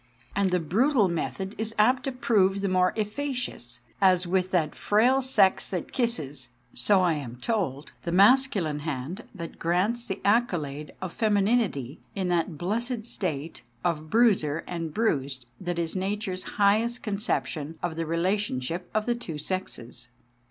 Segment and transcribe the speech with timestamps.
[0.35, 5.21] And the brutal method is apt to prove the more efficacious, as with that frail
[5.21, 11.13] sex that kisses, so I am told, the masculine hand that grants the accolade of
[11.13, 17.95] femininity in that blessed state of bruiser and bruised that is Nature's highest conception of
[17.95, 20.07] the relationship of the two sexes.